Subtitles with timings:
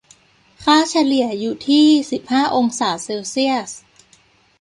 [0.63, 3.71] ค่าเฉลี่ยอยู่ที่ สิบห้า องศาเซลเซียส